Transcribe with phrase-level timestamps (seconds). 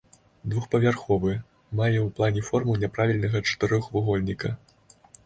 [0.51, 1.33] Двухпавярховы,
[1.79, 4.53] мае ў плане форму няправільнага чатырохвугольніка.